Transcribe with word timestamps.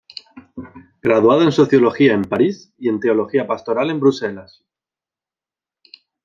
Graduado 1.03 1.43
en 1.43 1.51
Sociología 1.51 2.13
en 2.13 2.23
París 2.23 2.73
y 2.79 2.89
en 2.89 2.99
Teología 2.99 3.45
Pastoral 3.45 3.91
en 3.91 3.99
Bruselas. 3.99 4.65